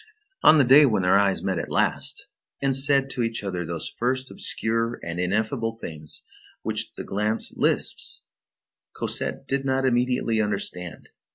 [0.41, 2.25] On the day when their eyes met at last,
[2.59, 6.23] and said to each other those first, obscure, and ineffable things
[6.63, 8.23] which the glance lisps,
[8.95, 11.09] Cosette did not immediately understand.